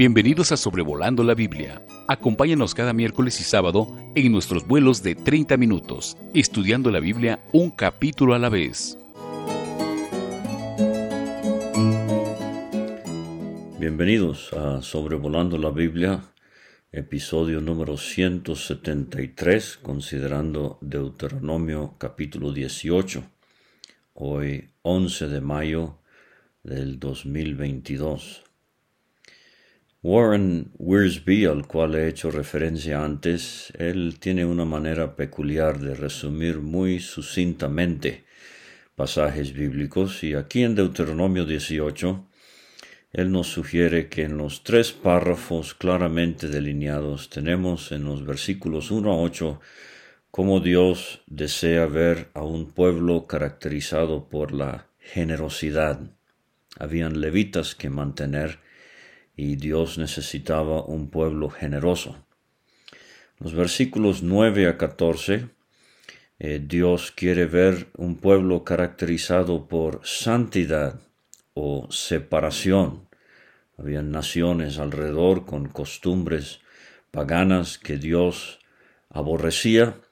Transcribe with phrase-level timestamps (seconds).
[0.00, 1.84] Bienvenidos a Sobrevolando la Biblia.
[2.08, 7.70] Acompáñanos cada miércoles y sábado en nuestros vuelos de 30 minutos, estudiando la Biblia un
[7.70, 8.96] capítulo a la vez.
[13.78, 16.22] Bienvenidos a Sobrevolando la Biblia,
[16.92, 23.22] episodio número 173, considerando Deuteronomio capítulo 18,
[24.14, 25.98] hoy 11 de mayo
[26.62, 28.44] del 2022.
[30.02, 36.60] Warren Wiersbe, al cual he hecho referencia antes, él tiene una manera peculiar de resumir
[36.60, 38.24] muy sucintamente
[38.94, 42.26] pasajes bíblicos y aquí en Deuteronomio 18
[43.12, 49.12] él nos sugiere que en los tres párrafos claramente delineados tenemos en los versículos 1
[49.12, 49.60] a 8
[50.30, 56.00] cómo Dios desea ver a un pueblo caracterizado por la generosidad.
[56.78, 58.60] Habían levitas que mantener,
[59.40, 62.26] y Dios necesitaba un pueblo generoso.
[63.38, 65.48] Los versículos 9 a 14,
[66.38, 71.00] eh, Dios quiere ver un pueblo caracterizado por santidad
[71.54, 73.08] o separación.
[73.78, 76.60] Había naciones alrededor con costumbres
[77.10, 78.58] paganas que Dios
[79.08, 80.02] aborrecía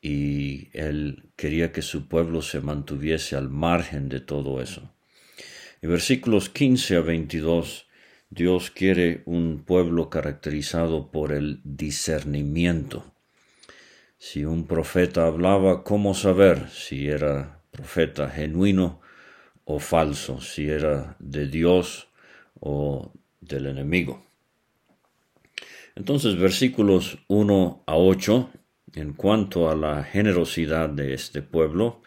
[0.00, 4.90] y él quería que su pueblo se mantuviese al margen de todo eso.
[5.82, 7.89] Y versículos 15 a 22
[8.32, 13.12] Dios quiere un pueblo caracterizado por el discernimiento.
[14.18, 19.00] Si un profeta hablaba, ¿cómo saber si era profeta genuino
[19.64, 22.08] o falso, si era de Dios
[22.60, 24.24] o del enemigo?
[25.96, 28.50] Entonces, versículos 1 a 8,
[28.94, 32.00] en cuanto a la generosidad de este pueblo,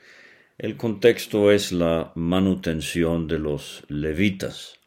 [0.57, 4.79] el contexto es la manutención de los levitas.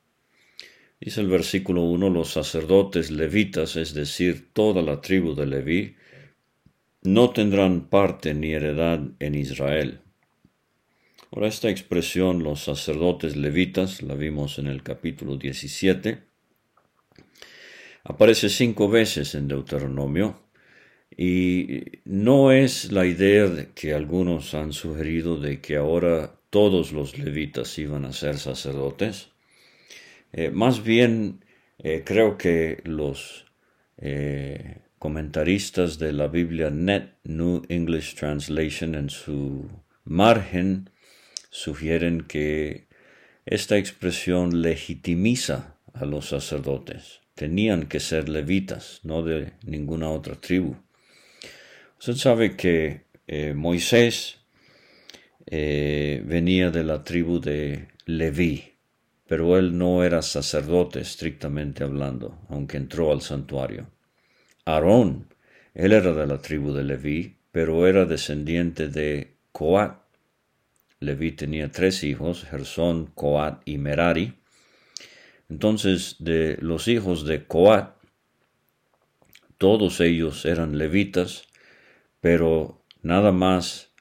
[0.98, 5.96] Dice el versículo 1, los sacerdotes levitas, es decir, toda la tribu de Leví,
[7.02, 10.00] no tendrán parte ni heredad en Israel.
[11.30, 16.22] Ahora esta expresión, los sacerdotes levitas, la vimos en el capítulo 17,
[18.04, 20.40] aparece cinco veces en Deuteronomio,
[21.14, 27.78] y no es la idea que algunos han sugerido de que ahora todos los levitas
[27.78, 29.28] iban a ser sacerdotes.
[30.32, 31.44] Eh, más bien,
[31.78, 33.46] eh, creo que los
[33.98, 39.68] eh, comentaristas de la Biblia Net New English Translation en su
[40.04, 40.90] margen
[41.50, 42.88] sugieren que
[43.46, 47.20] esta expresión legitimiza a los sacerdotes.
[47.34, 50.76] Tenían que ser levitas, no de ninguna otra tribu.
[51.98, 53.06] Usted sabe que
[53.54, 54.40] Moisés
[55.46, 58.75] venía de la tribu de Leví
[59.26, 63.88] pero él no era sacerdote estrictamente hablando, aunque entró al santuario.
[64.64, 65.28] Aarón,
[65.74, 69.98] él era de la tribu de Leví, pero era descendiente de Coat.
[71.00, 74.34] Leví tenía tres hijos, Gersón, Coat y Merari.
[75.48, 77.96] Entonces, de los hijos de Coat,
[79.58, 81.44] todos ellos eran levitas,
[82.20, 83.92] pero nada más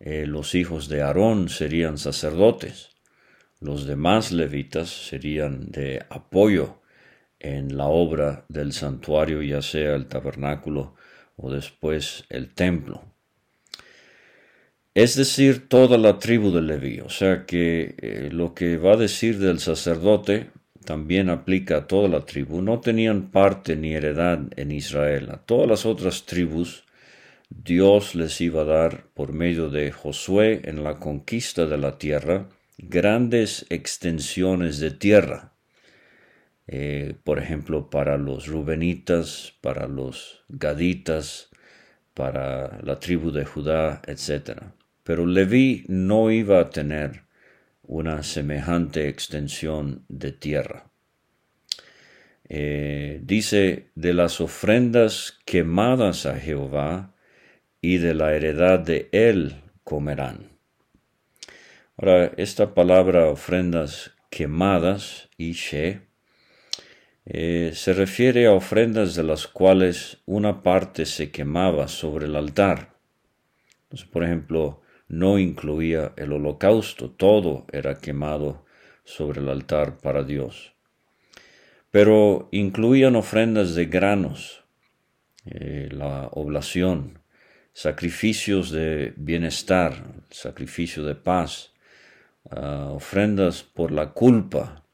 [0.00, 2.93] eh, los hijos de Aarón serían sacerdotes.
[3.64, 6.82] Los demás levitas serían de apoyo
[7.40, 10.96] en la obra del santuario, ya sea el tabernáculo
[11.36, 13.02] o después el templo.
[14.92, 17.00] Es decir, toda la tribu de Leví.
[17.00, 20.50] O sea que eh, lo que va a decir del sacerdote
[20.84, 22.60] también aplica a toda la tribu.
[22.60, 25.30] No tenían parte ni heredad en Israel.
[25.30, 26.84] A todas las otras tribus
[27.48, 32.46] Dios les iba a dar por medio de Josué en la conquista de la tierra
[32.78, 35.54] grandes extensiones de tierra.
[36.66, 41.50] Eh, por ejemplo, para los rubenitas, para los gaditas,
[42.14, 44.62] para la tribu de Judá, etc.
[45.02, 47.24] Pero Leví no iba a tener
[47.82, 50.90] una semejante extensión de tierra.
[52.48, 57.14] Eh, dice, de las ofrendas quemadas a Jehová
[57.80, 60.53] y de la heredad de él comerán.
[61.96, 66.00] Ahora, esta palabra ofrendas quemadas, ishe,
[67.24, 72.94] eh, se refiere a ofrendas de las cuales una parte se quemaba sobre el altar.
[74.10, 78.64] por ejemplo, no incluía el holocausto, todo era quemado
[79.04, 80.74] sobre el altar para Dios.
[81.92, 84.64] Pero incluían ofrendas de granos,
[85.46, 87.20] eh, la oblación,
[87.72, 91.73] sacrificios de bienestar, sacrificio de paz,
[92.50, 94.84] ofrendas por la culpa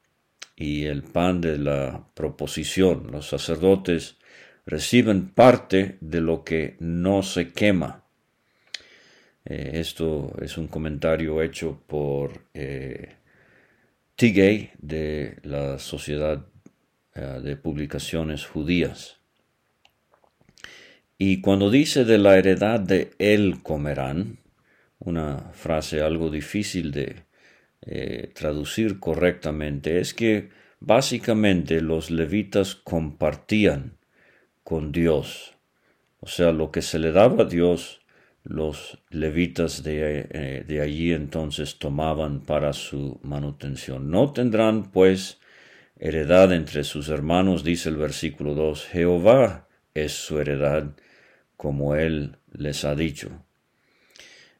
[0.60, 3.08] y el pan de la proposición.
[3.10, 4.18] Los sacerdotes
[4.66, 8.04] reciben parte de lo que no se quema.
[9.44, 13.16] Eh, esto es un comentario hecho por eh,
[14.16, 16.46] Tigay de la Sociedad
[17.14, 19.16] eh, de Publicaciones Judías.
[21.16, 24.38] Y cuando dice de la heredad de él comerán,
[24.98, 27.29] una frase algo difícil de
[27.82, 30.50] eh, traducir correctamente, es que
[30.80, 33.98] básicamente los levitas compartían
[34.64, 35.54] con Dios.
[36.20, 38.02] O sea, lo que se le daba a Dios,
[38.42, 44.10] los levitas de, eh, de allí entonces tomaban para su manutención.
[44.10, 45.40] No tendrán pues
[45.96, 50.94] heredad entre sus hermanos, dice el versículo 2, Jehová es su heredad,
[51.56, 53.44] como él les ha dicho.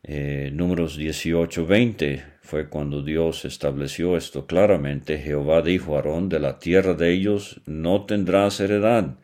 [0.03, 5.19] Eh, números 18, 20 fue cuando Dios estableció esto claramente.
[5.19, 9.19] Jehová dijo a Aarón, de la tierra de ellos no tendrás heredad,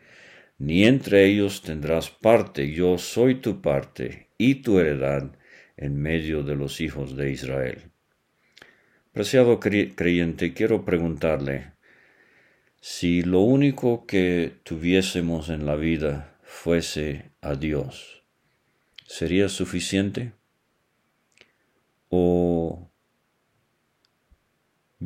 [0.59, 2.71] ni entre ellos tendrás parte.
[2.71, 5.33] Yo soy tu parte y tu heredad
[5.77, 7.91] en medio de los hijos de Israel.
[9.11, 11.73] Preciado creyente, quiero preguntarle,
[12.81, 18.23] si lo único que tuviésemos en la vida fuese a Dios,
[19.05, 20.33] ¿sería suficiente?
[22.09, 22.86] o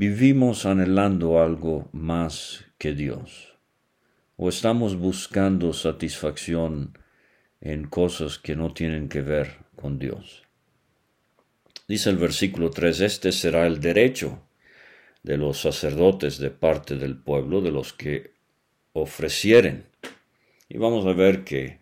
[0.01, 3.55] vivimos anhelando algo más que Dios,
[4.39, 6.97] o estamos buscando satisfacción
[7.61, 10.45] en cosas que no tienen que ver con Dios.
[11.87, 14.41] Dice el versículo 3, este será el derecho
[15.23, 18.33] de los sacerdotes de parte del pueblo, de los que
[18.95, 19.85] ofrecieren.
[20.71, 21.81] Y vamos a ver que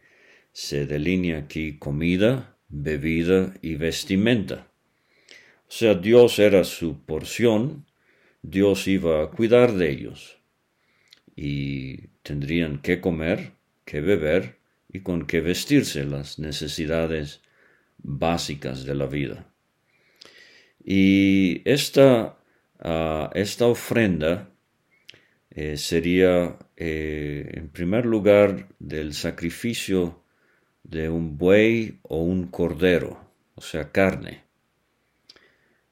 [0.50, 4.66] se delinea aquí comida, bebida y vestimenta.
[5.68, 7.86] O sea, Dios era su porción,
[8.42, 10.38] Dios iba a cuidar de ellos
[11.36, 13.52] y tendrían que comer,
[13.84, 14.58] que beber
[14.92, 17.42] y con qué vestirse las necesidades
[17.98, 19.52] básicas de la vida.
[20.84, 22.38] Y esta,
[22.80, 24.50] ah, esta ofrenda
[25.50, 30.22] eh, sería, eh, en primer lugar, del sacrificio
[30.84, 33.18] de un buey o un cordero,
[33.54, 34.47] o sea, carne.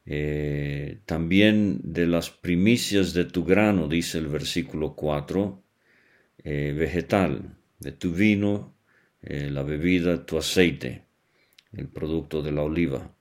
[0.09, 5.63] Eh, también de las primicias de tu grano, dice el versículo 4,
[6.45, 8.77] eh, vegetal, de tu vino,
[9.23, 11.03] eh, la bebida, tu aceite,
[11.73, 13.13] el producto de la oliva.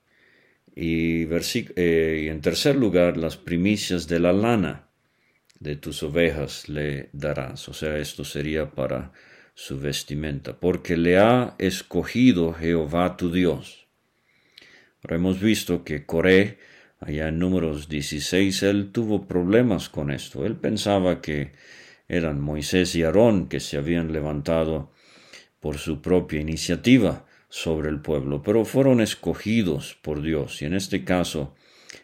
[0.75, 4.89] Y, y en tercer lugar, las primicias de la lana
[5.59, 7.67] de tus ovejas le darás.
[7.69, 9.11] O sea, esto sería para
[9.55, 13.87] su vestimenta, porque le ha escogido Jehová tu Dios.
[15.01, 16.57] Ahora hemos visto que Coré
[17.05, 20.45] allá en números 16, él tuvo problemas con esto.
[20.45, 21.51] Él pensaba que
[22.07, 24.91] eran Moisés y Aarón que se habían levantado
[25.59, 30.61] por su propia iniciativa sobre el pueblo, pero fueron escogidos por Dios.
[30.61, 31.55] Y en este caso,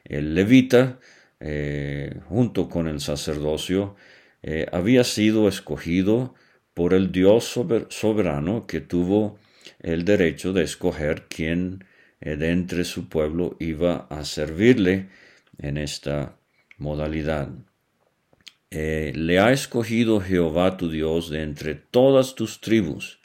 [0.05, 0.99] el levita,
[1.39, 3.95] eh, junto con el sacerdocio,
[4.43, 6.35] eh, había sido escogido
[6.73, 7.59] por el Dios
[7.89, 9.39] soberano que tuvo
[9.79, 11.83] el derecho de escoger quién
[12.21, 15.09] de entre su pueblo iba a servirle
[15.57, 16.37] en esta
[16.77, 17.49] modalidad.
[18.69, 23.19] Eh, le ha escogido Jehová tu Dios de entre todas tus tribus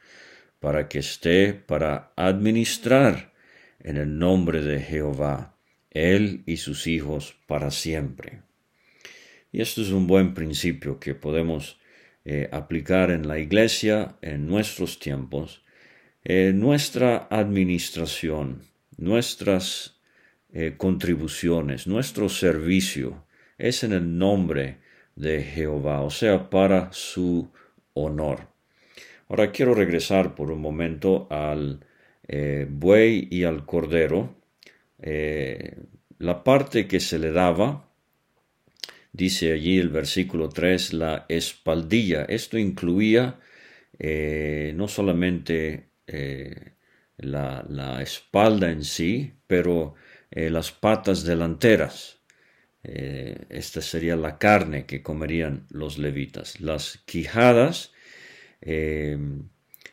[0.60, 3.32] para que esté para administrar
[3.80, 5.56] en el nombre de Jehová,
[5.90, 8.40] él y sus hijos para siempre.
[9.52, 11.78] Y esto es un buen principio que podemos
[12.24, 15.62] eh, aplicar en la iglesia en nuestros tiempos.
[16.24, 18.62] nuestra administración
[18.96, 19.96] nuestras
[20.52, 23.26] eh, contribuciones, nuestro servicio
[23.58, 24.78] es en el nombre
[25.14, 27.50] de Jehová, o sea, para su
[27.94, 28.48] honor.
[29.28, 31.84] Ahora quiero regresar por un momento al
[32.28, 34.36] eh, buey y al cordero.
[35.02, 35.76] Eh,
[36.18, 37.90] la parte que se le daba,
[39.12, 42.24] dice allí el versículo 3, la espaldilla.
[42.24, 43.40] Esto incluía
[43.98, 45.88] no solamente
[47.18, 49.94] la, espalda en sí, pero
[50.30, 52.20] eh, las patas delanteras.
[52.84, 56.60] Eh, esta sería la carne que comerían los levitas.
[56.60, 57.92] Las quijadas,
[58.60, 59.18] eh,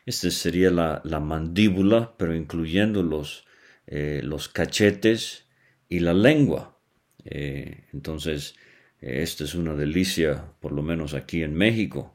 [0.06, 3.46] esta sería la, mandíbula, pero incluyendo los,
[3.86, 5.46] los cachetes
[5.88, 6.78] y la lengua.
[7.24, 8.54] entonces,
[9.00, 12.14] esta es una delicia, por lo menos aquí en México.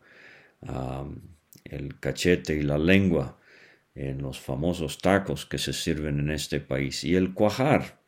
[0.62, 1.08] Ah,
[1.66, 3.39] el cachete y la lengua
[4.00, 8.00] en los famosos tacos que se sirven en este país y el cuajar.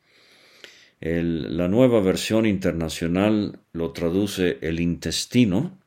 [1.01, 5.77] la nueva versión internacional lo traduce el intestino,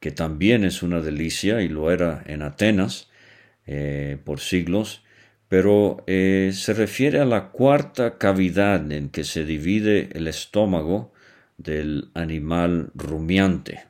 [0.00, 3.10] que también es una delicia y lo era en Atenas
[3.66, 5.04] eh, por siglos,
[5.48, 11.12] pero eh, se refiere a la cuarta cavidad en que se divide el estómago
[11.58, 13.84] del animal rumiante,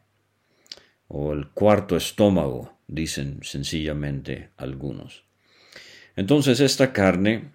[1.09, 5.25] o el cuarto estómago, dicen sencillamente algunos.
[6.17, 7.53] Entonces esta carne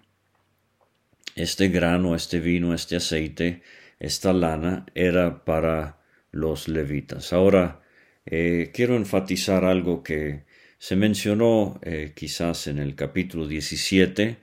[1.38, 3.62] este grano, este vino, este aceite,
[4.00, 6.00] esta lana era para
[6.32, 7.32] los levitas.
[7.32, 7.80] Ahora,
[8.26, 10.44] eh, quiero enfatizar algo que
[10.78, 14.36] se mencionó eh, quizás en el capítulo 17,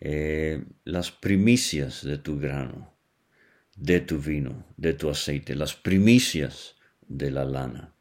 [0.00, 2.94] eh, las primicias de tu grano,
[3.76, 7.94] de tu vino, de tu aceite, las primicias de la lana.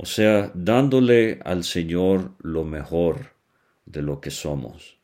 [0.00, 3.34] O sea, dándole al Señor lo mejor
[3.84, 5.00] de lo que somos,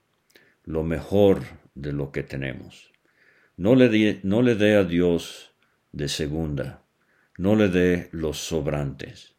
[0.62, 1.42] lo mejor
[1.74, 2.92] de lo que tenemos.
[3.56, 5.52] No le, no le dé a Dios
[5.90, 6.84] de segunda,
[7.38, 9.34] no le dé los sobrantes.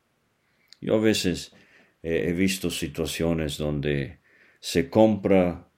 [0.82, 1.56] Yo a veces
[2.04, 4.20] he visto situaciones donde
[4.60, 5.70] se compra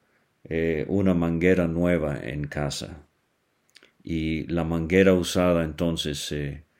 [0.43, 3.05] eh, una manguera nueva en casa
[4.03, 6.17] y la manguera usada entonces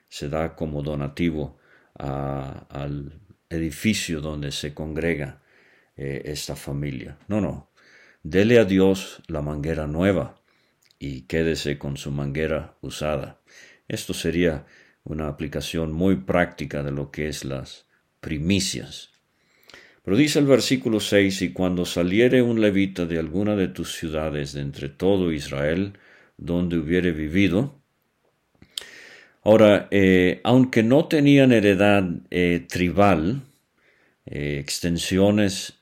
[0.08, 1.57] se da como donativo
[1.98, 5.42] al edificio donde se congrega
[5.96, 7.18] eh, esta familia.
[7.28, 7.68] No, no,
[8.24, 10.42] Dele a Dios la manguera nueva
[10.98, 13.40] y quédese con su manguera usada.
[13.86, 14.66] Esto sería
[15.04, 17.86] una aplicación muy práctica de lo que es las
[18.20, 19.12] primicias.
[20.02, 24.52] Pero dice el versículo 6, y cuando saliere un levita de alguna de tus ciudades
[24.52, 25.94] de entre todo Israel,
[26.36, 27.77] donde hubiere vivido,
[29.42, 33.42] Ahora, eh, aunque no tenían heredad eh, tribal,
[34.26, 35.78] eh, extensiones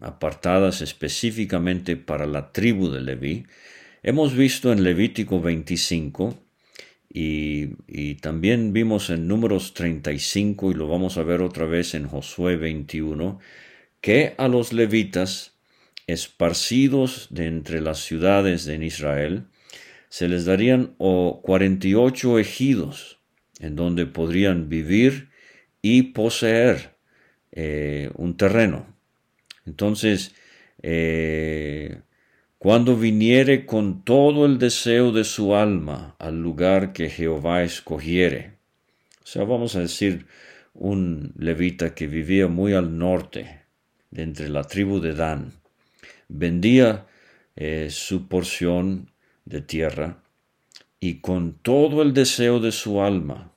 [0.00, 3.46] apartadas específicamente para la tribu de Leví.
[4.02, 6.38] Hemos visto en Levítico 25
[7.12, 12.06] y, y, también vimos en números 35 y lo vamos a ver otra vez en
[12.06, 13.40] Josué 21,
[14.00, 15.58] que a los levitas
[16.06, 19.46] esparcidos de entre las ciudades de Israel
[20.10, 23.20] se les darían o 48 ejidos
[23.60, 25.30] en donde podrían vivir
[25.80, 26.96] y poseer
[27.52, 28.86] eh, un terreno.
[29.66, 30.34] Entonces,
[30.82, 32.00] eh,
[32.58, 38.58] cuando viniere con todo el deseo de su alma al lugar que Jehová escogiere,
[39.22, 40.26] o sea, vamos a decir,
[40.74, 43.60] un levita que vivía muy al norte,
[44.10, 45.52] de entre la tribu de Dan,
[46.28, 47.06] vendía
[47.54, 49.10] eh, su porción
[49.50, 50.22] de tierra
[50.98, 53.52] y con todo el deseo de su alma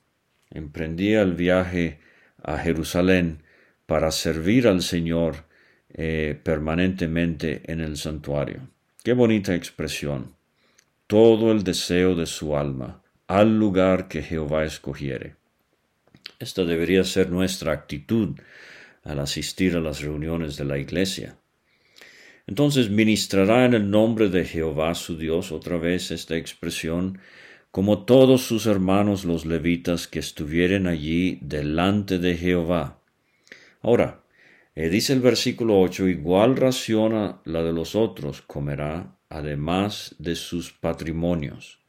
[0.50, 2.00] emprendía el viaje
[2.42, 3.42] a Jerusalén
[3.86, 5.44] para servir al Señor
[5.88, 8.68] eh, permanentemente en el santuario.
[9.02, 10.34] Qué bonita expresión.
[11.06, 15.36] Todo el deseo de su alma al lugar que Jehová escogiere.
[16.38, 18.38] Esta debería ser nuestra actitud
[19.02, 21.36] al asistir a las reuniones de la iglesia.
[22.46, 27.18] Entonces ministrará en el nombre de Jehová su Dios, otra vez esta expresión,
[27.70, 33.00] como todos sus hermanos los levitas que estuvieren allí delante de Jehová.
[33.82, 34.22] Ahora,
[34.76, 40.72] eh, dice el versículo 8, igual raciona la de los otros comerá, además de sus
[40.72, 41.80] patrimonios.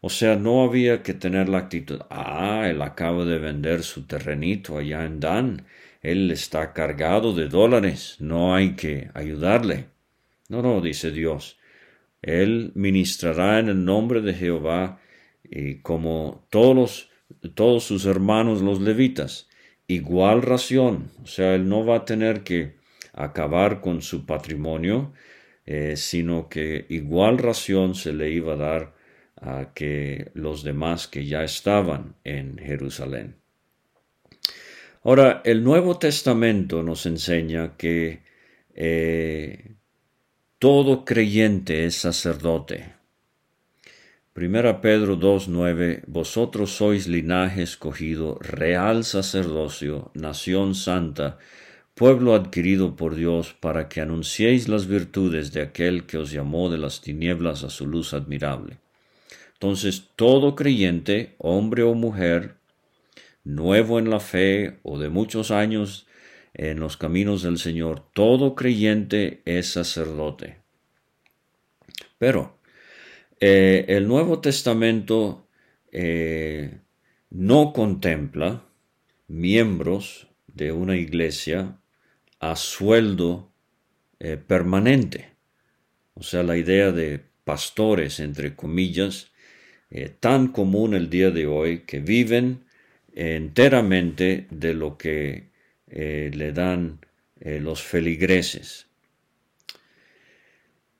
[0.00, 4.78] O sea, no había que tener la actitud, ah, él acaba de vender su terrenito
[4.78, 5.66] allá en Dan,
[6.02, 9.86] él está cargado de dólares, no hay que ayudarle.
[10.48, 11.58] No, no, dice Dios,
[12.22, 15.00] él ministrará en el nombre de Jehová
[15.42, 17.10] y como todos,
[17.54, 19.48] todos sus hermanos los levitas,
[19.86, 22.76] igual ración, o sea, él no va a tener que
[23.12, 25.12] acabar con su patrimonio,
[25.64, 28.94] eh, sino que igual ración se le iba a dar
[29.36, 33.36] a que los demás que ya estaban en Jerusalén.
[35.06, 38.24] Ahora, el Nuevo Testamento nos enseña que
[38.74, 39.76] eh,
[40.58, 42.92] todo creyente es sacerdote.
[44.32, 51.38] Primera Pedro 2.9 Vosotros sois linaje escogido, real sacerdocio, nación santa,
[51.94, 56.78] pueblo adquirido por Dios, para que anunciéis las virtudes de aquel que os llamó de
[56.78, 58.78] las tinieblas a su luz admirable.
[59.52, 62.55] Entonces, todo creyente, hombre o mujer,
[63.46, 66.06] nuevo en la fe o de muchos años
[66.52, 70.58] en los caminos del Señor, todo creyente es sacerdote.
[72.18, 72.58] Pero,
[73.38, 75.46] eh, el Nuevo Testamento
[75.92, 76.80] eh,
[77.30, 78.64] no contempla
[79.28, 81.78] miembros de una iglesia
[82.40, 83.52] a sueldo
[84.18, 85.36] eh, permanente.
[86.14, 89.30] O sea, la idea de pastores, entre comillas,
[90.20, 92.65] tan común el día de hoy, que viven
[93.16, 95.50] enteramente de lo que
[95.88, 97.00] eh, le dan
[97.40, 98.86] eh, los feligreses.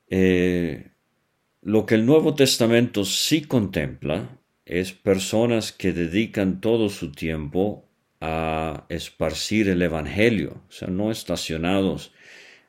[0.09, 7.87] lo que el Nuevo Testamento sí contempla es personas que dedican todo su tiempo
[8.19, 12.13] a esparcir el Evangelio, o sea, no estacionados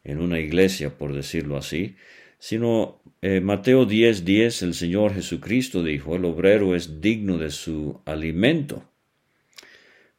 [0.05, 1.97] en una iglesia, por decirlo así,
[2.39, 8.01] sino eh, Mateo 10:10 10, el Señor Jesucristo dijo, el obrero es digno de su
[8.05, 8.88] alimento.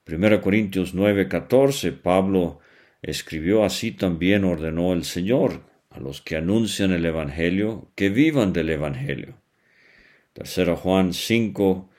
[0.10, 2.60] 1 Corintios 9:14, Pablo
[3.02, 8.70] escribió así también ordenó el Señor a los que anuncian el Evangelio que vivan del
[8.70, 9.36] Evangelio.
[10.34, 11.90] 3 Juan 5,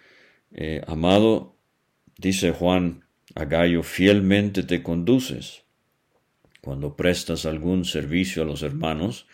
[0.52, 1.56] eh, amado,
[2.18, 5.62] dice Juan a Gallo, fielmente te conduces
[6.60, 9.26] cuando prestas algún servicio a los hermanos,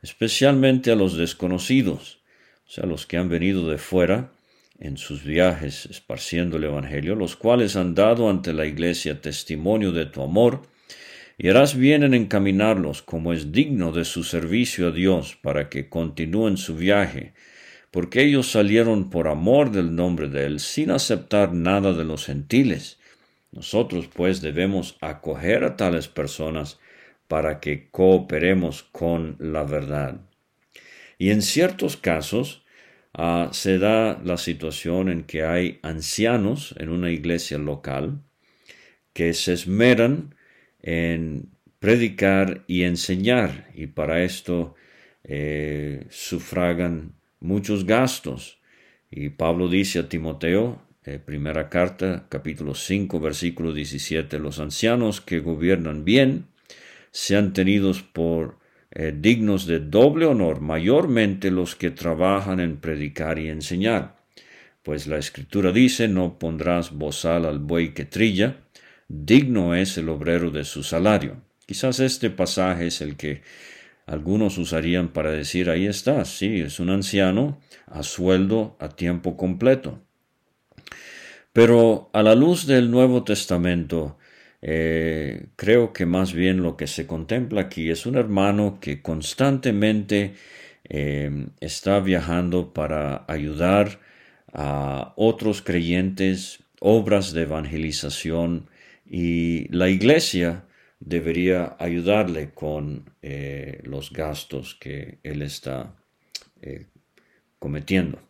[0.00, 2.22] especialmente a los desconocidos,
[2.66, 4.32] o sea, los que han venido de fuera
[4.82, 10.06] en sus viajes esparciendo el Evangelio, los cuales han dado ante la Iglesia testimonio de
[10.06, 10.62] tu amor,
[11.38, 15.88] y harás bien en encaminarlos como es digno de su servicio a Dios para que
[15.88, 17.32] continúen su viaje,
[17.92, 22.98] porque ellos salieron por amor del nombre de Él sin aceptar nada de los gentiles.
[23.52, 26.80] Nosotros pues debemos acoger a tales personas
[27.28, 30.22] para que cooperemos con la verdad.
[31.18, 32.61] Y en ciertos casos
[33.14, 38.22] ah, se da la situación en que hay ancianos en una iglesia local
[39.12, 40.34] que se esmeran
[40.80, 44.74] en predicar y enseñar y para esto
[45.24, 48.60] eh, sufragan muchos gastos.
[49.10, 55.40] Y Pablo dice a Timoteo, eh, primera carta, capítulo 5, versículo 17, los ancianos que
[55.40, 56.46] gobiernan bien
[57.10, 58.58] sean tenidos por
[58.94, 64.16] eh, dignos de doble honor, mayormente los que trabajan en predicar y enseñar.
[64.82, 68.56] Pues la escritura dice, no pondrás bozal al buey que trilla,
[69.08, 71.36] digno es el obrero de su salario.
[71.66, 73.42] Quizás este pasaje es el que
[74.06, 80.00] algunos usarían para decir, ahí está, sí, es un anciano a sueldo a tiempo completo.
[81.52, 84.18] Pero a la luz del Nuevo Testamento,
[84.64, 90.34] eh, creo que más bien lo que se contempla aquí es un hermano que constantemente
[90.88, 93.98] eh, está viajando para ayudar
[94.52, 98.68] a otros creyentes, obras de evangelización
[99.04, 100.64] y la iglesia
[101.00, 105.96] debería ayudarle con eh, los gastos que él está
[107.58, 108.20] cometiendo.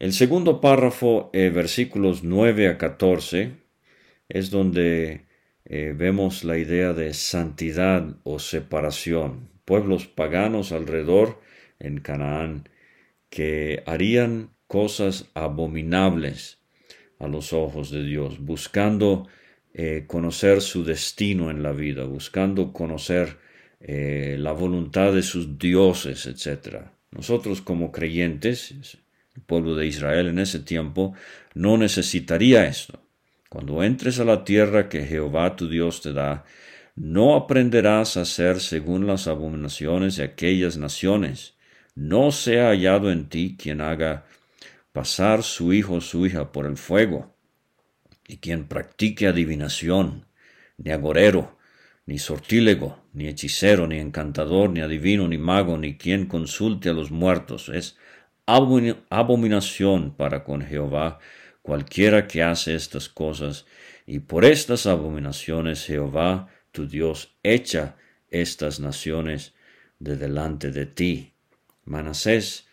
[0.00, 3.52] El segundo párrafo, versículos 9 a 14,
[4.28, 5.26] es donde
[5.68, 9.50] eh, vemos la idea de santidad o separación.
[9.64, 11.40] Pueblos paganos alrededor
[11.80, 12.68] en Canaán
[13.30, 16.58] que harían cosas abominables
[17.18, 19.26] a los ojos de Dios, buscando
[19.74, 23.38] eh, conocer su destino en la vida, buscando conocer
[23.80, 26.86] eh, la voluntad de sus dioses, etc.
[27.10, 28.70] Nosotros como creyentes,
[29.34, 31.14] el pueblo de Israel en ese tiempo,
[31.54, 33.05] no necesitaría esto.
[33.48, 36.44] Cuando entres a la tierra que Jehová tu Dios te da,
[36.96, 41.54] no aprenderás a hacer según las abominaciones de aquellas naciones.
[41.94, 44.24] No sea hallado en ti quien haga
[44.92, 47.34] pasar su hijo o su hija por el fuego,
[48.26, 50.24] y quien practique adivinación,
[50.78, 51.56] ni agorero,
[52.06, 57.10] ni sortílego, ni hechicero, ni encantador, ni adivino, ni mago, ni quien consulte a los
[57.10, 57.68] muertos.
[57.68, 57.98] Es
[58.46, 61.18] abominación para con Jehová
[61.66, 63.66] cualquiera que hace estas cosas,
[64.06, 67.96] y por estas abominaciones Jehová tu Dios echa
[68.30, 69.52] estas naciones
[69.98, 71.32] de delante de ti.
[71.84, 72.68] Manasés,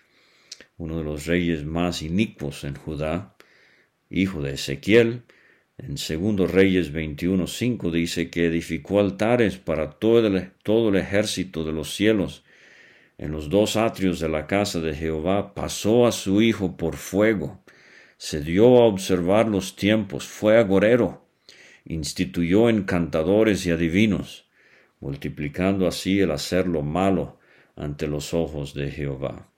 [0.78, 3.36] uno de los reyes más inicuos en Judá,
[4.12, 5.24] hijo de Ezequiel,
[5.80, 11.72] en segundo Reyes 21.5 dice que edificó altares para todo el, todo el ejército de
[11.72, 12.44] los cielos.
[13.18, 17.63] En los dos atrios de la casa de Jehová pasó a su hijo por fuego
[18.24, 21.26] se dio a observar los tiempos, fue agorero,
[21.84, 24.46] instituyó encantadores y adivinos,
[25.02, 27.38] multiplicando así el hacer lo malo
[27.76, 29.50] ante los ojos de Jehová.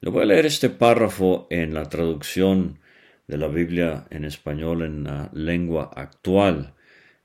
[0.00, 2.78] Le voy a leer este párrafo en la traducción
[3.26, 6.74] de la Biblia en español en la lengua actual.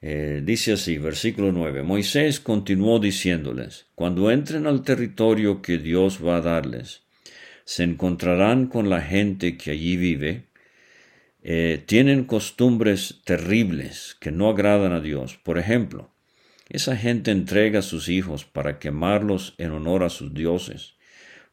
[0.02, 6.38] Eh, dice así, versículo 9, Moisés continuó diciéndoles, cuando entren al territorio que Dios va
[6.38, 7.03] a darles,
[7.65, 10.45] se encontrarán con la gente que allí vive,
[11.41, 15.38] eh, tienen costumbres terribles que no agradan a Dios.
[15.43, 16.10] Por ejemplo,
[16.69, 20.95] esa gente entrega a sus hijos para quemarlos en honor a sus dioses.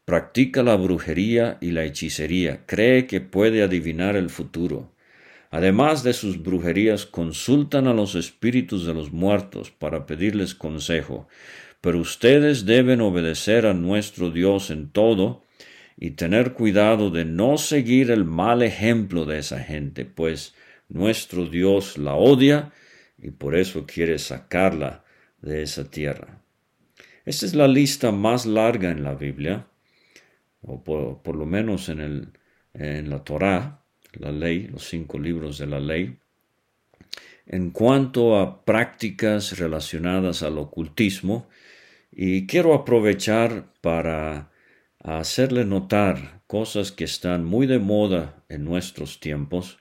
[0.07, 4.93] practica la brujería y la hechicería, cree que puede adivinar el futuro.
[5.53, 11.29] Además de sus brujerías, consultan a los espíritus de los muertos para pedirles consejo,
[11.81, 15.45] pero ustedes deben obedecer a nuestro Dios en todo
[16.03, 20.55] y tener cuidado de no seguir el mal ejemplo de esa gente, pues
[20.89, 22.73] nuestro Dios la odia
[23.19, 25.05] y por eso quiere sacarla
[25.43, 26.41] de esa tierra.
[27.27, 29.67] Esta es la lista más larga en la Biblia,
[30.63, 32.29] o por, lo menos en, el,
[32.73, 33.83] en la Torá,
[34.15, 36.17] la ley, los cinco libros de la ley,
[37.47, 41.47] en cuanto a prácticas relacionadas al ocultismo
[42.11, 44.51] y quiero aprovechar para
[45.03, 49.79] hacerle notar cosas que están muy de moda en nuestros tiempos,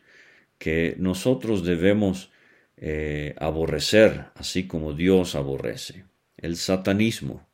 [0.57, 2.31] que nosotros debemos
[2.77, 6.05] eh, aborrecer, así como Dios aborrece.
[6.37, 7.47] El satanismo,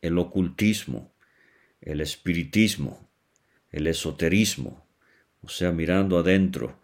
[0.00, 1.12] el ocultismo,
[1.80, 3.08] el espiritismo,
[3.70, 4.86] el esoterismo,
[5.42, 6.80] o sea, mirando adentro,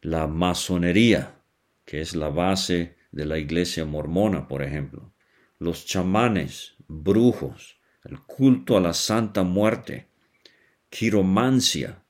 [0.00, 1.34] la masonería,
[1.84, 5.12] que es la base de la iglesia mormona, por ejemplo,
[5.58, 10.06] los chamanes, brujos, el culto a la santa muerte,
[10.88, 12.02] quiromancia,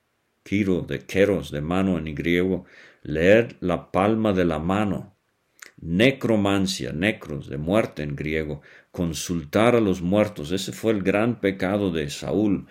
[0.43, 2.65] quiro de queros de mano en griego,
[3.03, 5.15] leer la palma de la mano,
[5.79, 11.91] necromancia, necros de muerte en griego, consultar a los muertos, ese fue el gran pecado
[11.91, 12.67] de Saúl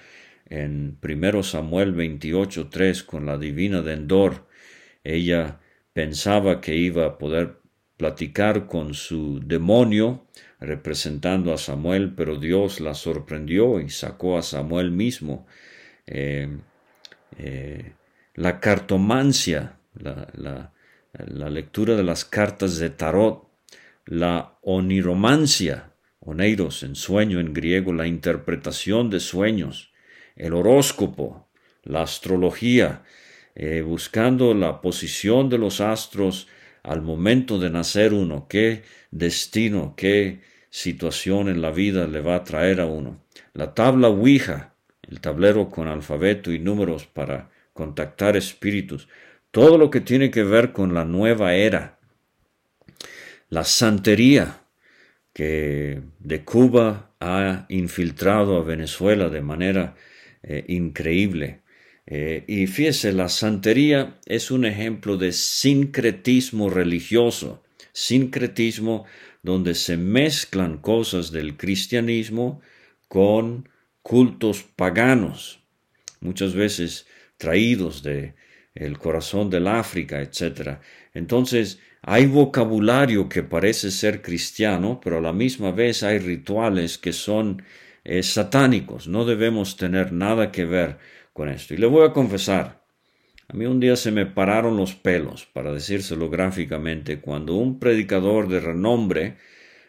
[0.46, 4.46] en 1 Samuel 28.3 con la divina de Endor.
[5.02, 5.60] Ella
[5.92, 7.58] pensaba que iba a poder
[7.96, 10.26] platicar con su demonio,
[10.62, 15.46] representando a Samuel, pero Dios la sorprendió y sacó a Samuel mismo.
[16.06, 16.48] Eh,
[17.38, 17.92] eh,
[18.34, 20.70] la cartomancia, la,
[21.50, 23.48] lectura de las cartas de tarot,
[24.06, 29.92] la oniromancia, oneiros en sueño en griego, la interpretación de sueños,
[30.36, 31.48] el horóscopo,
[31.82, 33.02] la astrología,
[33.54, 36.48] eh, buscando la posición de los astros
[36.82, 40.40] al momento de nacer uno, qué destino, qué
[40.72, 43.22] situación en la vida le va a traer a uno.
[43.52, 49.06] La tabla Ouija, el tablero con alfabeto y números para contactar espíritus,
[49.50, 51.98] todo lo que tiene que ver con la nueva era.
[53.50, 54.62] La santería
[55.34, 59.94] que de Cuba ha infiltrado a Venezuela de manera
[60.42, 61.60] eh, increíble.
[62.06, 69.04] Eh, y fíjese, la santería es un ejemplo de sincretismo religioso, sincretismo
[69.42, 72.60] donde se mezclan cosas del cristianismo
[73.08, 73.68] con
[74.02, 75.60] cultos paganos,
[76.20, 78.34] muchas veces traídos de
[78.74, 80.78] el corazón del África, etc.
[81.12, 87.12] Entonces, hay vocabulario que parece ser cristiano, pero a la misma vez hay rituales que
[87.12, 87.62] son
[88.04, 89.06] eh, satánicos.
[89.08, 90.98] No debemos tener nada que ver
[91.32, 91.74] con esto.
[91.74, 92.81] Y le voy a confesar,
[93.52, 98.48] a mí un día se me pararon los pelos, para decírselo gráficamente, cuando un predicador
[98.48, 99.36] de renombre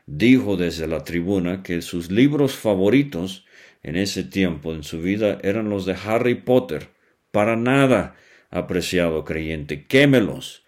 [0.06, 3.45] dijo desde la tribuna que sus libros favoritos
[3.82, 6.89] en ese tiempo en su vida eran los de Harry Potter.
[7.32, 8.15] Para nada,
[8.49, 10.65] apreciado creyente, quémelos.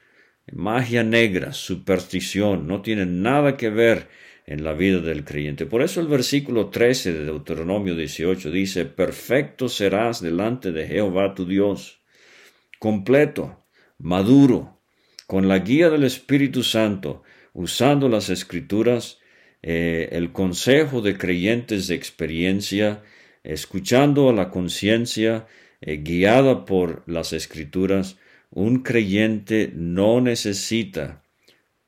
[0.53, 4.07] Magia negra, superstición, no tienen nada que ver
[4.45, 5.65] en la vida del creyente.
[5.65, 11.45] Por eso el versículo 13 de Deuteronomio 18 dice, perfecto serás delante de Jehová tu
[11.45, 11.99] Dios,
[12.85, 13.65] completo,
[13.97, 14.79] maduro,
[15.25, 19.17] con la guía del Espíritu Santo, usando las escrituras,
[19.63, 23.01] eh, el consejo de creyentes de experiencia,
[23.43, 25.47] escuchando a la conciencia,
[25.81, 28.17] eh, guiada por las escrituras,
[28.51, 31.23] un creyente no necesita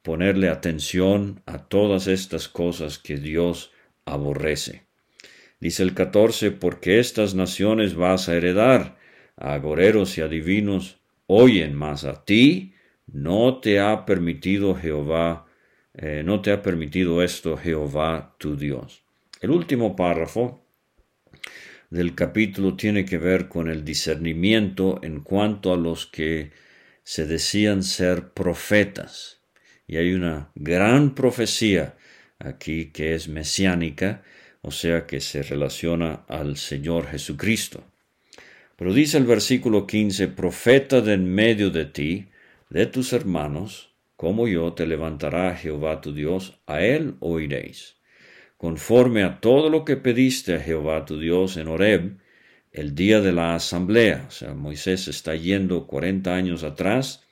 [0.02, 3.72] ponerle atención a todas estas cosas que Dios
[4.04, 4.88] aborrece.
[5.60, 8.97] Dice el 14, porque estas naciones vas a heredar,
[9.38, 12.74] agoreros y adivinos oyen, más a ti
[13.08, 15.48] no te ha permitido Jehová,
[15.94, 19.04] eh, no te ha permitido esto Jehová tu Dios.
[19.40, 20.66] El último párrafo
[21.90, 26.52] del capítulo tiene que ver con el discernimiento en cuanto a los que
[27.04, 29.42] se decían ser profetas.
[29.88, 31.96] Y hay una gran profecía
[32.40, 34.24] aquí que es mesiánica,
[34.62, 37.86] o sea que se relaciona al Señor Jesucristo.
[38.78, 42.28] Pero dice el versículo 15, profeta de en medio de ti,
[42.70, 47.98] de tus hermanos, como yo te levantará Jehová tu Dios, a él oiréis.
[48.56, 52.18] Conforme a todo lo que pediste a Jehová tu Dios en Horeb,
[52.72, 57.24] el día de la asamblea, o sea, Moisés está yendo cuarenta años atrás,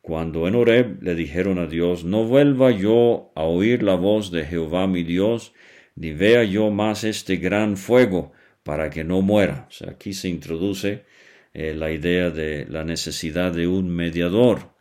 [0.00, 4.44] cuando en Horeb le dijeron a Dios, no vuelva yo a oír la voz de
[4.44, 5.52] Jehová mi Dios,
[5.96, 8.32] ni vea yo más este gran fuego,
[8.68, 9.66] para que no muera.
[9.90, 11.06] Aquí se introduce
[11.54, 14.74] eh, la idea de la necesidad de un mediador.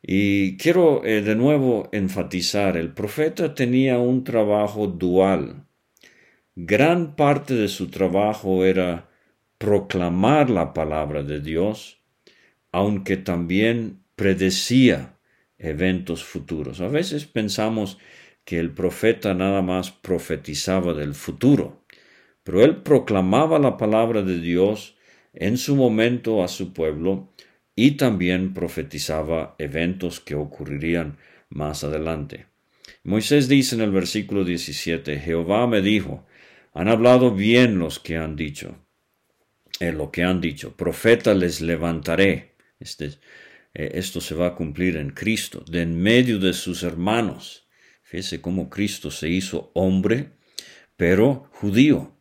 [0.00, 5.66] Y quiero eh, de nuevo enfatizar, el profeta tenía un trabajo dual.
[6.56, 9.10] Gran parte de su trabajo era
[9.58, 12.00] proclamar la palabra de Dios,
[12.72, 15.18] aunque también predecía
[15.58, 16.80] eventos futuros.
[16.80, 17.98] A veces pensamos
[18.46, 21.83] que el profeta nada más profetizaba del futuro,
[22.44, 24.96] pero él proclamaba la palabra de Dios
[25.32, 27.32] en su momento a su pueblo
[27.74, 32.46] y también profetizaba eventos que ocurrirían más adelante.
[33.02, 36.24] Moisés dice en el versículo 17, Jehová me dijo,
[36.72, 38.76] han hablado bien los que han dicho,
[39.80, 42.54] en lo que han dicho, profeta les levantaré.
[42.78, 43.06] Este,
[43.74, 47.66] eh, esto se va a cumplir en Cristo, de en medio de sus hermanos.
[48.02, 50.32] Fíjese cómo Cristo se hizo hombre,
[50.96, 52.13] pero judío.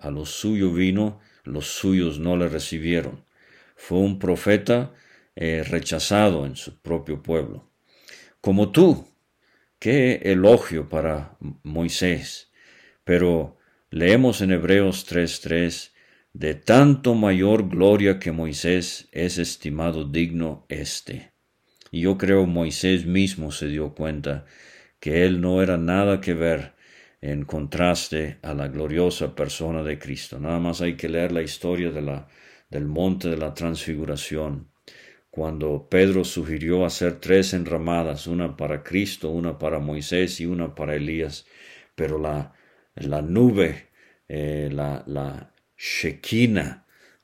[0.00, 3.24] A los suyos vino, los suyos no le recibieron.
[3.76, 4.92] Fue un profeta
[5.36, 7.70] eh, rechazado en su propio pueblo.
[8.40, 9.06] Como tú,
[9.78, 12.50] qué elogio para Moisés.
[13.04, 13.58] Pero
[13.90, 15.92] leemos en Hebreos 3:3
[16.32, 21.32] de tanto mayor gloria que Moisés es estimado digno este.
[21.90, 24.46] Y yo creo Moisés mismo se dio cuenta
[25.00, 26.74] que él no era nada que ver
[27.20, 30.38] en contraste a la gloriosa persona de Cristo.
[30.38, 34.70] Nada más hay que leer la historia del monte de la transfiguración,
[35.30, 40.96] cuando Pedro sugirió hacer tres enramadas, una para Cristo, una para Moisés y una para
[40.96, 41.46] Elías,
[41.94, 42.52] pero la,
[42.96, 43.90] la nube,
[44.28, 45.54] eh, la, la,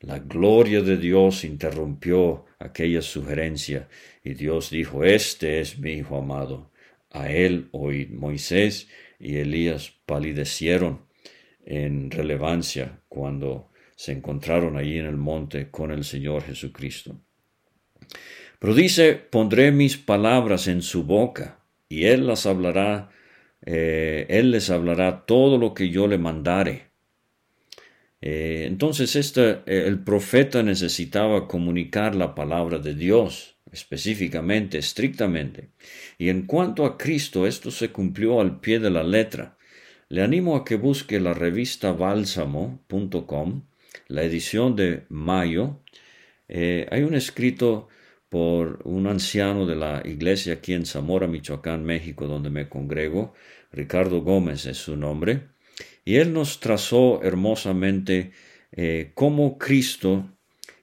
[0.00, 3.88] la gloria de Dios interrumpió aquella sugerencia
[4.22, 6.70] y Dios dijo, Este es mi Hijo amado.
[7.10, 11.06] A él hoy Moisés y Elías palidecieron
[11.64, 17.18] en relevancia cuando se encontraron allí en el monte con el Señor Jesucristo.
[18.58, 23.10] Pero dice, pondré mis palabras en su boca y él las hablará,
[23.64, 26.86] eh, él les hablará todo lo que yo le mandare.
[28.20, 35.70] Eh, entonces este, eh, el profeta necesitaba comunicar la palabra de Dios específicamente, estrictamente.
[36.18, 39.56] Y en cuanto a Cristo, esto se cumplió al pie de la letra.
[40.08, 43.62] Le animo a que busque la revista bálsamo.com,
[44.08, 45.80] la edición de mayo.
[46.48, 47.88] Eh, hay un escrito
[48.28, 53.34] por un anciano de la iglesia aquí en Zamora, Michoacán, México, donde me congrego.
[53.72, 55.48] Ricardo Gómez es su nombre.
[56.04, 58.30] Y él nos trazó hermosamente
[58.72, 60.35] eh, cómo Cristo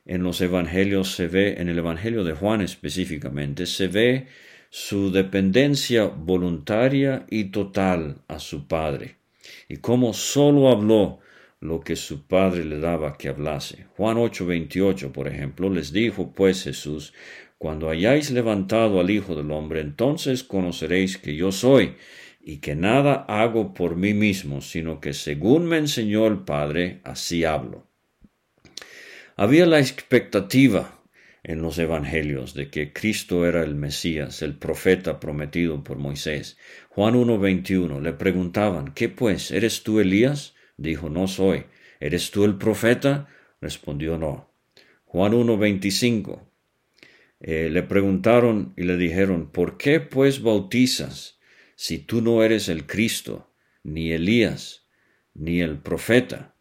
[0.06, 4.28] en los evangelios se ve, en el evangelio de Juan específicamente, se ve
[4.70, 9.18] su dependencia voluntaria y total a su Padre,
[9.70, 11.20] y cómo sólo habló
[11.60, 13.86] lo que su Padre le daba que hablase.
[13.96, 17.14] Juan 8:28, por ejemplo, les dijo pues Jesús,
[17.58, 21.96] cuando hayáis levantado al Hijo del Hombre, entonces conoceréis que yo soy,
[22.42, 27.46] y que nada hago por mí mismo, sino que según me enseñó el Padre, así
[27.46, 27.93] hablo.
[29.36, 31.02] Había la expectativa
[31.44, 36.58] en los evangelios de que Cristo era el Mesías, el profeta prometido por Moisés.
[36.90, 39.52] Juan 1.21 le preguntaban, ¿qué pues?
[39.52, 40.56] ¿Eres tú Elías?
[40.78, 41.66] Dijo, no soy.
[42.00, 43.28] ¿Eres tú el profeta?
[43.62, 44.54] Respondió, no.
[45.06, 46.42] Juan 1.25
[47.40, 51.40] eh, le preguntaron y le dijeron, ¿por qué pues bautizas?
[51.76, 54.88] si tú no eres el Cristo, ni Elías,
[55.34, 56.56] ni el profeta.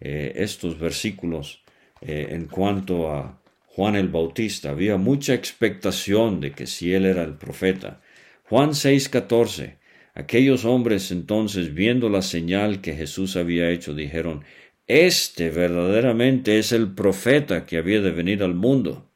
[0.00, 1.62] Eh, estos versículos
[2.00, 7.22] eh, en cuanto a Juan el Bautista, había mucha expectación de que si él era
[7.22, 8.00] el profeta.
[8.44, 9.76] Juan 6:14,
[10.14, 14.44] aquellos hombres entonces, viendo la señal que Jesús había hecho, dijeron,
[14.86, 19.08] Este verdaderamente es el profeta que había de venir al mundo.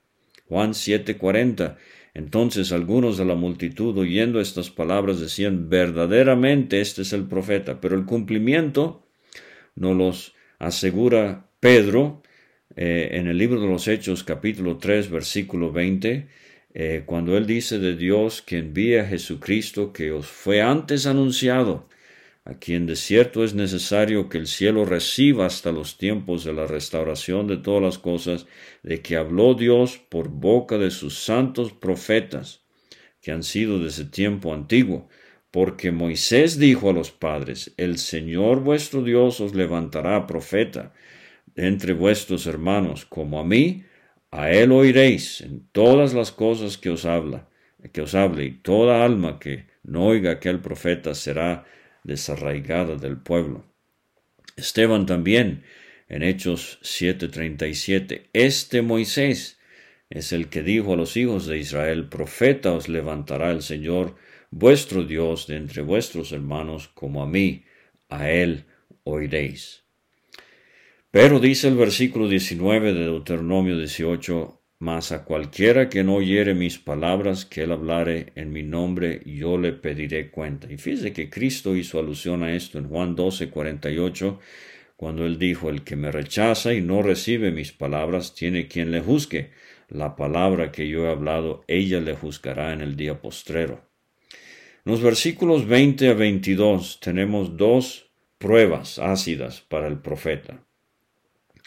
[0.49, 1.77] Juan 7:40,
[2.15, 7.97] entonces algunos de la multitud oyendo estas palabras decían, verdaderamente este es el profeta, pero
[7.97, 9.07] el cumplimiento
[9.75, 12.22] nos los asegura Pedro
[12.77, 16.27] eh, en el libro de los Hechos capítulo 3 versículo 20,
[16.75, 21.89] eh, cuando él dice de Dios que envía a Jesucristo que os fue antes anunciado
[22.45, 26.67] a quien de cierto es necesario que el cielo reciba hasta los tiempos de la
[26.67, 28.47] restauración de todas las cosas,
[28.83, 32.63] de que habló Dios por boca de sus santos profetas,
[33.21, 35.09] que han sido desde tiempo antiguo,
[35.53, 40.93] porque Moisés dijo a los padres, el Señor vuestro Dios os levantará profeta
[41.57, 43.85] entre vuestros hermanos, como a mí,
[44.31, 47.49] a él oiréis en todas las cosas que os habla,
[47.93, 51.65] que os hable, y toda alma que no oiga aquel profeta será
[52.05, 53.65] desarraigada del pueblo.
[54.57, 55.65] Esteban también
[56.09, 59.59] en Hechos 7:37, este Moisés
[60.11, 64.17] es el que dijo a los hijos de Israel, profeta os levantará el Señor
[64.51, 67.65] vuestro Dios de entre vuestros hermanos como a mí,
[68.09, 68.67] a él
[69.05, 69.82] oiréis.
[71.13, 76.79] Pero dice el versículo 19 de Deuteronomio 18, mas a cualquiera que no oyere mis
[76.79, 80.73] palabras que él hablare en mi nombre, yo le pediré cuenta.
[80.73, 84.41] Y fíjese que Cristo hizo alusión a esto en Juan 12, 48,
[84.97, 89.03] cuando él dijo, el que me rechaza y no recibe mis palabras, tiene quien le
[89.03, 89.51] juzgue.
[89.91, 93.87] La palabra que yo he hablado, ella le juzgará en el día postrero.
[94.87, 100.67] En los versículos 20 a 22 tenemos dos pruebas ácidas para el profeta.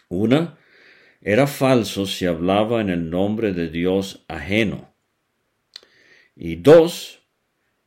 [0.08, 0.58] Una,
[1.20, 4.94] era falso si hablaba en el nombre de Dios ajeno.
[6.36, 7.22] Y dos,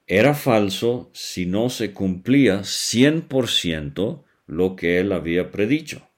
[0.07, 6.09] era falso si no se cumplía cien por ciento lo que él había predicho.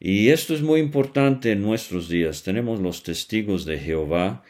[0.00, 2.42] Y esto es muy importante en nuestros días.
[2.42, 4.42] Tenemos los testigos de Jehová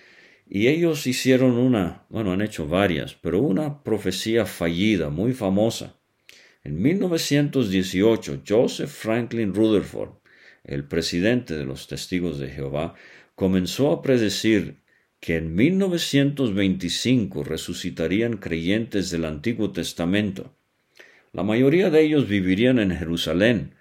[0.48, 6.00] y ellos hicieron una, bueno, han hecho varias, pero una profecía fallida, muy famosa.
[6.64, 10.12] En 1918, Joseph Franklin Rutherford,
[10.64, 12.94] el presidente de los testigos de Jehová,
[13.34, 14.78] comenzó a predecir
[15.20, 20.56] que en 1925 resucitarían creyentes del Antiguo Testamento.
[21.32, 23.74] La mayoría de ellos vivirían en Jerusalén,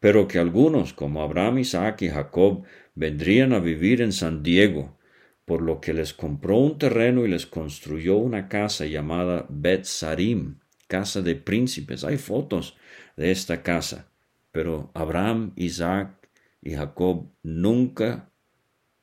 [0.00, 4.98] pero que algunos, como Abraham, Isaac y Jacob, vendrían a vivir en San Diego,
[5.44, 10.60] por lo que les compró un terreno y les construyó una casa llamada Bet Sarim,
[10.94, 12.04] casa de príncipes.
[12.04, 12.76] Hay fotos
[13.16, 14.06] de esta casa,
[14.52, 16.14] pero Abraham, Isaac
[16.62, 18.30] y Jacob nunca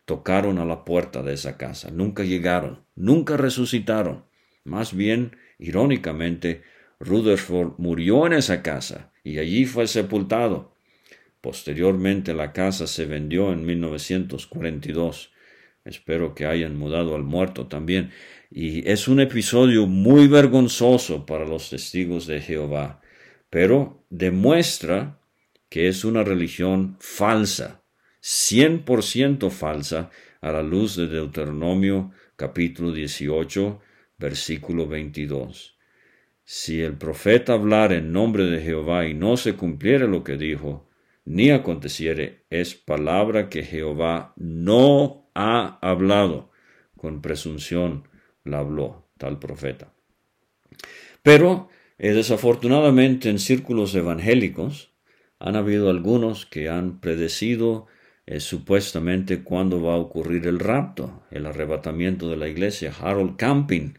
[0.05, 4.23] tocaron a la puerta de esa casa, nunca llegaron, nunca resucitaron.
[4.63, 6.63] Más bien, irónicamente,
[7.01, 10.73] Rutherford murió en esa casa y allí fue sepultado.
[11.41, 15.33] Posteriormente la casa se vendió en 1942.
[15.83, 18.11] Espero que hayan mudado al muerto también.
[18.53, 22.99] Y es un episodio muy vergonzoso para los testigos de Jehová,
[23.49, 25.21] pero demuestra
[25.69, 27.81] que es una religión falsa,
[28.21, 30.09] 100% falsa,
[30.41, 33.79] a la luz de Deuteronomio capítulo 18,
[34.17, 35.77] versículo 22.
[36.43, 40.89] Si el profeta hablara en nombre de Jehová y no se cumpliera lo que dijo,
[41.23, 46.51] ni aconteciere, es palabra que Jehová no ha hablado.
[46.97, 48.10] Con presunción
[48.43, 49.93] la habló tal profeta.
[51.23, 54.91] Pero, eh, desafortunadamente, en círculos evangélicos
[55.39, 57.87] han habido algunos que han predecido
[58.25, 62.93] eh, supuestamente cuándo va a ocurrir el rapto, el arrebatamiento de la iglesia.
[62.99, 63.93] Harold Camping,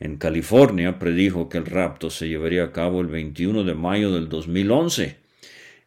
[0.00, 4.28] en California, predijo que el rapto se llevaría a cabo el 21 de mayo del
[4.28, 5.16] 2011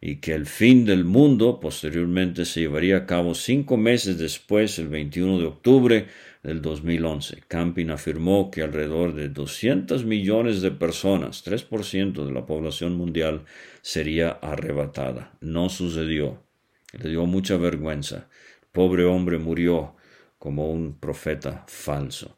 [0.01, 4.87] y que el fin del mundo posteriormente se llevaría a cabo cinco meses después, el
[4.87, 6.07] 21 de octubre
[6.45, 7.41] del 2011.
[7.47, 13.45] Camping afirmó que alrededor de 200 millones de personas, 3% de la población mundial,
[13.81, 15.33] sería arrebatada.
[15.41, 16.43] No sucedió.
[16.91, 18.29] Le dio mucha vergüenza.
[18.61, 19.95] El pobre hombre murió
[20.37, 22.37] como un profeta falso.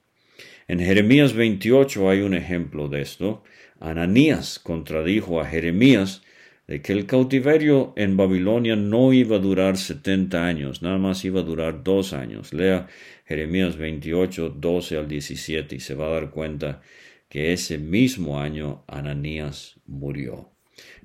[0.70, 3.44] En Jeremías 28 hay un ejemplo de esto.
[3.82, 6.22] Ananías contradijo a Jeremías
[6.68, 11.40] de que el cautiverio en Babilonia no iba a durar setenta años, nada más iba
[11.40, 12.54] a durar dos años.
[12.54, 12.88] Lea
[13.28, 16.82] Jeremías 28, 12 al 17 y se va a dar cuenta
[17.28, 20.54] que ese mismo año Ananías murió.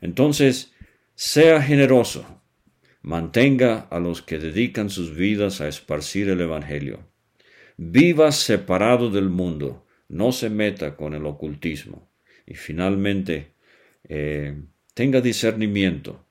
[0.01, 0.73] Entonces,
[1.15, 2.43] sea generoso,
[3.03, 7.11] mantenga a los que dedican sus vidas a esparcir el Evangelio.
[7.77, 12.13] Viva separado del mundo, no se meta con el ocultismo.
[12.47, 13.55] Y finalmente,
[14.09, 14.63] eh,
[14.95, 16.29] tenga discernimiento,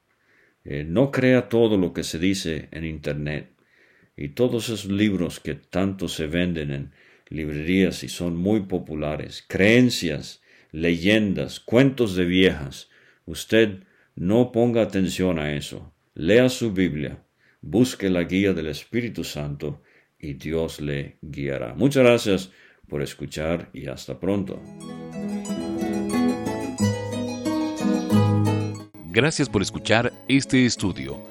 [0.64, 3.51] eh, no crea todo lo que se dice en Internet
[4.22, 6.92] y todos esos libros que tanto se venden en
[7.30, 12.90] librerías y son muy populares, creencias, leyendas, cuentos de viejas.
[13.26, 13.80] Usted
[14.16, 15.92] no ponga atención a eso.
[16.14, 17.24] Lea su Biblia,
[17.62, 19.82] busque la guía del Espíritu Santo
[20.20, 21.74] y Dios le guiará.
[21.74, 22.52] Muchas gracias
[22.88, 24.62] por escuchar y hasta pronto.
[29.08, 31.31] Gracias por escuchar este estudio.